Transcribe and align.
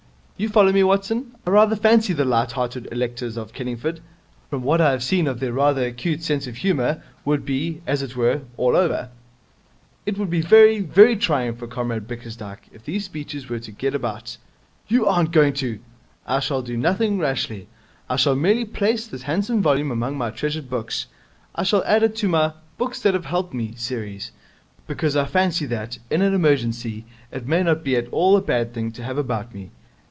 You 0.37 0.49
follow 0.49 0.71
me, 0.71 0.83
Watson? 0.83 1.35
I 1.45 1.51
rather 1.51 1.75
fancy 1.75 2.13
the 2.13 2.25
light 2.25 2.53
hearted 2.53 2.87
electors 2.91 3.37
of 3.37 3.53
Kenningford, 3.53 3.99
from 4.49 4.63
what 4.63 4.81
I 4.81 4.89
have 4.89 5.03
seen 5.03 5.27
of 5.27 5.39
their 5.39 5.53
rather 5.53 5.85
acute 5.85 6.23
sense 6.23 6.47
of 6.47 6.55
humour, 6.57 7.03
would 7.23 7.45
be, 7.45 7.83
as 7.85 8.01
it 8.01 8.15
were, 8.15 8.41
all 8.57 8.75
over 8.75 9.11
it. 10.03 10.11
It 10.11 10.17
would 10.17 10.31
be 10.31 10.41
very, 10.41 10.79
very 10.79 11.15
trying 11.15 11.53
for 11.57 11.67
Comrade 11.67 12.07
Bickersdyke 12.07 12.69
if 12.71 12.83
these 12.83 13.05
speeches 13.05 13.43
of 13.43 13.49
his 13.49 13.49
were 13.51 13.65
to 13.65 13.71
get 13.71 13.93
about.' 13.93 14.37
'You 14.87 15.05
aren't 15.05 15.31
going 15.31 15.53
to!' 15.61 15.77
'I 16.27 16.39
shall 16.39 16.63
do 16.63 16.75
nothing 16.75 17.19
rashly. 17.19 17.67
I 18.09 18.15
shall 18.15 18.35
merely 18.35 18.65
place 18.65 19.05
this 19.05 19.21
handsome 19.21 19.61
volume 19.61 19.91
among 19.91 20.17
my 20.17 20.31
treasured 20.31 20.71
books. 20.71 21.05
I 21.53 21.61
shall 21.61 21.83
add 21.83 22.01
it 22.01 22.15
to 22.15 22.27
my 22.27 22.53
"Books 22.79 22.99
that 23.03 23.13
have 23.13 23.25
helped 23.25 23.53
me" 23.53 23.75
series. 23.77 24.31
Because 24.87 25.15
I 25.15 25.25
fancy 25.25 25.67
that, 25.67 25.99
in 26.09 26.23
an 26.23 26.33
emergency, 26.33 27.05
it 27.31 27.47
may 27.47 27.61
not 27.61 27.83
be 27.83 27.95
at 27.95 28.07
all 28.07 28.35
a 28.35 28.41
bad 28.41 28.73
thing 28.73 28.91
to 28.93 29.03
have 29.03 29.19
about 29.19 29.53
me. 29.53 29.69